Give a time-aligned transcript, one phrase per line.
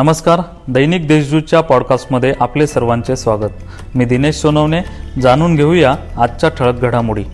[0.00, 3.50] नमस्कार दैनिक देशदूतच्या पॉडकास्टमध्ये आपले सर्वांचे स्वागत.
[3.94, 4.80] मी दिनेश सोनवणे
[5.22, 7.24] जाणून घेऊया आजच्या ठळक घडामोडी.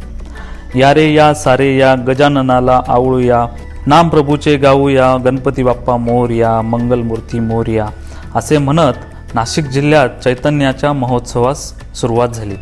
[0.75, 3.47] या रे या सारे या गजाननाला आवळूया.
[3.87, 7.87] नाम प्रभूचे गाऊया गणपती बाप्पा मोरया मंगलमूर्ती मोरया.
[8.35, 12.57] असे म्हणत नाशिक जिल्ह्यात चैतन्याच्या महोत्सवास सुरुवात झाली.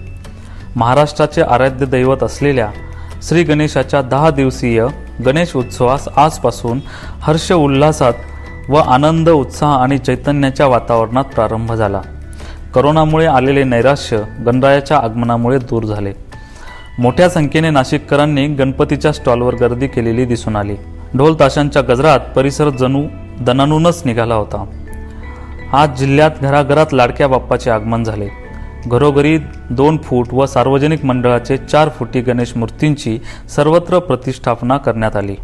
[0.77, 2.71] महाराष्ट्राचे आराध्य दैवत असलेल्या
[3.23, 4.87] श्री गणेशाच्या दहा दिवसीय
[5.27, 6.81] गणेश उत्सवास आजपासून
[7.21, 8.13] हर्ष उल्हासात
[8.69, 12.01] व आनंद उत्साह आणि चैतन्याच्या वातावरणात प्रारंभ झाला.
[12.75, 16.13] करोनामुळे आलेले नैराश्य गणरायाच्या आगमनामुळे दूर झाले.
[16.99, 20.75] मोठ्या संख्येने नाशिककरांनी गणपतीच्या स्टॉलवर गर्दी केलेली दिसून आली.
[21.17, 23.03] ढोल ताशांच्या गजरात परिसर जणू
[23.41, 24.65] दणानूनच निघाला होता.
[25.73, 28.29] आज जिल्ह्यात घराघरात लाडक्या बाप्पाचे आगमन झाले.
[28.87, 29.39] घरोघरी
[29.71, 33.19] दोन फूट व सार्वजनिक मंडळाचे चार फुटी गणेश मूर्तींची
[33.57, 35.37] सर्वत्र प्रतिष्ठापना करण्यात आली.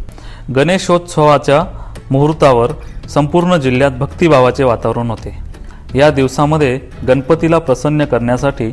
[0.55, 1.63] गणेशोत्सवाच्या
[2.11, 2.71] मुहूर्तावर
[3.13, 5.51] संपूर्ण जिल्ह्यात भक्तिभावाचे वातावरण होते.
[5.95, 8.71] या दिवसामध्ये गणपतीला प्रसन्न करण्यासाठी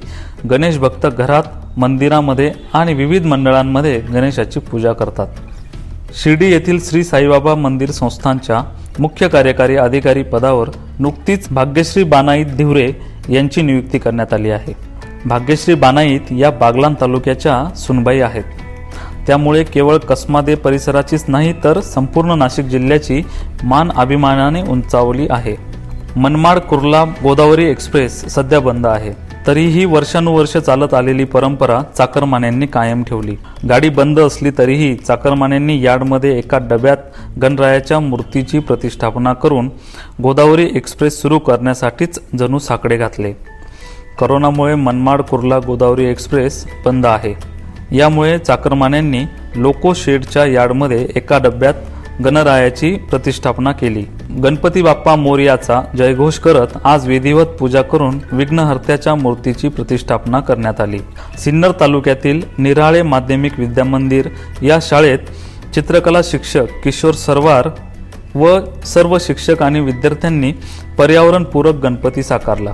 [0.50, 1.42] गणेश भक्त घरात
[1.78, 5.26] मंदिरामध्ये आणि विविध मंडळांमध्ये गणेशाची पूजा करतात.
[6.22, 8.62] शिर्डी येथील श्री साईबाबा मंदिर संस्थांच्या
[8.98, 12.92] मुख्य कार्यकारी अधिकारी पदावर नुकतीच भाग्यश्री बानाईत धिवरे
[13.28, 14.74] यांची नियुक्ती करण्यात आली आहे.
[15.26, 18.44] भाग्यश्री बानाईत या बागलान तालुक्याच्या सुनबाई आहेत.
[19.28, 23.22] त्यामुळे केवळ कसमादे परिसराचीच नाही तर संपूर्ण नाशिक जिल्ह्याची
[23.62, 25.56] मान अभिमानाने उंचावली आहे.
[26.16, 29.12] मनमाड कुर्ला गोदावरी एक्सप्रेस सध्या बंद आहे.
[29.46, 33.36] तरीही वर्षानुवर्ष चालत आलेली परंपरा चाकरमान्यांनी कायम ठेवली.
[33.68, 36.96] गाडी बंद असली तरीही चाकरमान्यांनी यार्डमध्ये एका डब्यात
[37.42, 39.70] गणरायाच्या मूर्तीची प्रतिष्ठापना करून
[40.22, 43.32] गोदावरी एक्सप्रेस सुरू करण्यासाठीच जणू साकडे घातले.
[44.20, 47.57] करोनामुळे मनमाड कुर्ला गोदावरी एक्सप्रेस बंद आहे.
[47.92, 49.22] यामुळे चाकरमान्यांनी
[49.56, 51.74] लोको शेडच्या यार्डमध्ये एका डब्यात
[52.24, 54.04] गणरायाची प्रतिष्ठापना केली.
[54.42, 60.98] गणपती बाप्पा मोर्याचा जयघोष करत आज विधिवत पूजा करून विघ्नहर्त्याच्या मूर्तीची प्रतिष्ठापना करण्यात आली.
[61.38, 64.28] सिन्नर तालुक्यातील निराळे माध्यमिक विद्यामंदिर
[64.62, 65.18] या शाळेत
[65.74, 67.68] चित्रकला शिक्षक किशोर सरवार
[68.34, 70.52] व सर्व शिक्षक आणि विद्यार्थ्यांनी
[70.98, 72.70] पर्यावरणपूरक गणपती साकारला.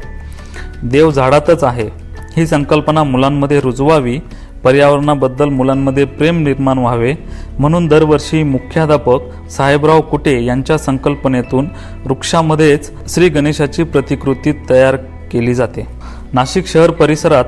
[0.83, 2.05] देव झाडातच आहे.
[2.37, 4.19] ही संकल्पना मुलांमध्ये रुजवावी
[4.65, 7.15] पर्यावरणाबद्दल मुलांमध्ये प्रेम निर्माण व्हावे
[7.59, 11.69] म्हणून दरवर्षी मुख्याध्यापक साहेबराव कुटे यांच्या संकल्पनेतून
[12.07, 14.97] वृक्षामध्येच श्री गणेशाची प्रतिकृती तयार
[15.33, 15.87] केली जाते.
[16.33, 17.45] नाशिक शहर परिसरात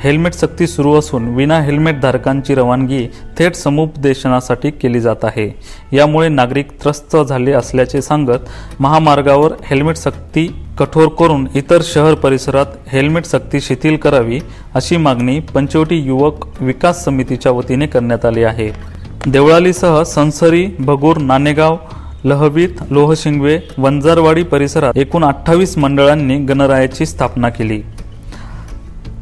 [0.00, 3.06] हेल्मेट सक्ती सुरू असून विना हेल्मेट धारकांची रवानगी
[3.38, 5.48] थेट समुपदेशनासाठी केली जात आहे.
[5.92, 8.48] यामुळे नागरिक त्रस्त झाले असल्याचे सांगत
[8.80, 10.46] महामार्गावर हेल्मेट सक्ती
[10.82, 14.38] कठोर करून इतर शहर परिसरात हेल्मेट सक्ती शिथिल करावी
[14.74, 18.68] अशी मागणी पंचवटी युवक विकास समितीच्या वतीने करण्यात आली आहे.
[19.26, 21.76] देवळालीसह संसरी भगूर नाणेगाव
[22.24, 27.80] लहवीत लोहशिंगवे वंजारवाडी परिसरात एकूण अठ्ठावीस मंडळांनी गणरायाची स्थापना केली.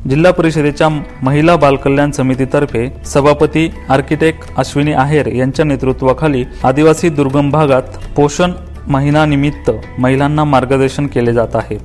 [0.09, 0.89] जिल्हा परिषदेच्या
[1.23, 8.53] महिला बालकल्याण समितीतर्फे सभापती आर्किटेक्ट अश्विनी आहेर यांच्या नेतृत्वाखाली आदिवासी दुर्गम भागात पोषण
[8.89, 11.79] महिनानिमित्त महिलांना मार्गदर्शन केले जात आहे.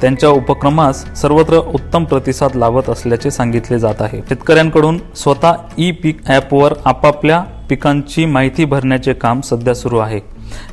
[0.00, 4.20] त्यांच्या उपक्रमास सर्वत्र उत्तम प्रतिसाद लावत असल्याचे सांगितले जात आहे.
[4.28, 10.20] शेतकऱ्यांकडून स्वतः ई पीक ॲपवर आपापल्या पिकांची माहिती भरण्याचे काम सध्या सुरू आहे.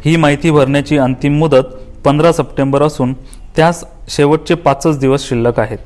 [0.05, 1.73] ही माहिती भरण्याची अंतिम मुदत
[2.05, 3.13] पंधरा सप्टेंबर असून
[3.55, 5.77] त्यास शेवटचे पाचच दिवस शिल्लक आहेत.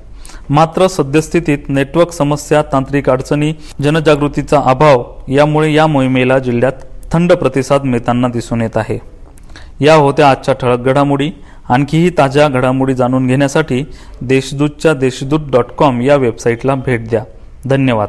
[0.50, 8.28] मात्र सद्यस्थितीत नेटवर्क समस्या तांत्रिक अडचणी जनजागृतीचा अभाव यामुळे या मोहिमेला जिल्ह्यात थंड प्रतिसाद मिळताना
[8.28, 8.98] दिसून येत आहे.
[9.80, 11.32] या होत्या आजच्या ठळक घडामोडी.
[11.70, 13.84] आणखीही ताज्या घडामोडी जाणून घेण्यासाठी
[14.22, 17.24] देशदूतच्या देशदूत डॉट कॉम या वेबसाईटला भेट द्या.
[17.66, 18.08] धन्यवाद.